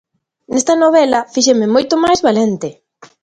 Nesta 0.51 0.73
novela 0.83 1.19
fíxenme 1.33 1.67
moito 1.75 1.93
máis 2.03 2.19
valente. 2.27 2.69